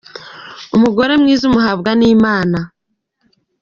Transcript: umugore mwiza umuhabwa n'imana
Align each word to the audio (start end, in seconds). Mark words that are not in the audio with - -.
umugore 0.75 1.13
mwiza 1.21 1.43
umuhabwa 1.49 1.91
n'imana 1.99 2.59